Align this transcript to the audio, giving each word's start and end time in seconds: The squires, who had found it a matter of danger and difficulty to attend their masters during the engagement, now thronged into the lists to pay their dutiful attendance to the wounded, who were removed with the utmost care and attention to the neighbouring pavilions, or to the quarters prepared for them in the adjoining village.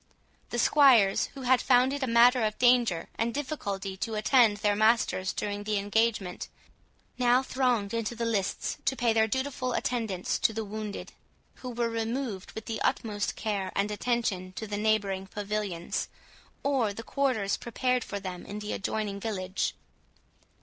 The 0.49 0.57
squires, 0.57 1.27
who 1.35 1.43
had 1.43 1.61
found 1.61 1.93
it 1.93 2.01
a 2.01 2.07
matter 2.07 2.41
of 2.43 2.57
danger 2.57 3.07
and 3.19 3.31
difficulty 3.31 3.95
to 3.97 4.15
attend 4.15 4.57
their 4.57 4.75
masters 4.75 5.31
during 5.31 5.63
the 5.63 5.77
engagement, 5.77 6.47
now 7.19 7.43
thronged 7.43 7.93
into 7.93 8.15
the 8.15 8.25
lists 8.25 8.77
to 8.85 8.95
pay 8.95 9.13
their 9.13 9.27
dutiful 9.27 9.73
attendance 9.73 10.39
to 10.39 10.53
the 10.53 10.65
wounded, 10.65 11.13
who 11.57 11.69
were 11.69 11.91
removed 11.91 12.53
with 12.53 12.65
the 12.65 12.81
utmost 12.81 13.35
care 13.35 13.71
and 13.75 13.91
attention 13.91 14.53
to 14.53 14.65
the 14.65 14.75
neighbouring 14.75 15.27
pavilions, 15.27 16.07
or 16.63 16.87
to 16.89 16.95
the 16.95 17.03
quarters 17.03 17.55
prepared 17.55 18.03
for 18.03 18.19
them 18.19 18.43
in 18.47 18.57
the 18.57 18.73
adjoining 18.73 19.19
village. 19.19 19.75